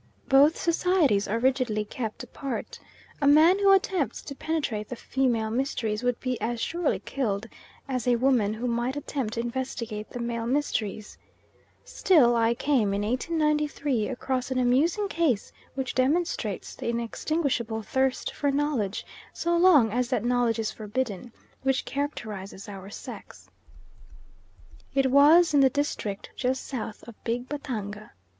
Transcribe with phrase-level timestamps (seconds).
[0.27, 2.79] Both societies are rigidly kept apart.
[3.21, 7.45] A man who attempts to penetrate the female mysteries would be as surely killed
[7.87, 11.19] as a woman who might attempt to investigate the male mysteries;
[11.85, 18.49] still I came, in 1893, across an amusing case which demonstrates the inextinguishable thirst for
[18.49, 19.05] knowledge,
[19.35, 21.31] so long as that knowledge is forbidden,
[21.61, 23.51] which characterises our sex.
[24.95, 28.13] It was in the district just south of Big Batanga.